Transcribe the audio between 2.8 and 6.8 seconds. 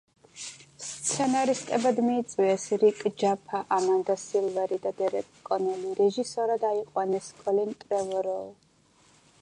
რიკ ჯაფა, ამანდა სილვერი და დერეკ კონოლი, რეჟისორად